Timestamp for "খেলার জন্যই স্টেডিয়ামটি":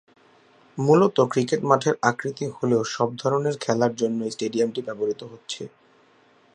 3.57-4.81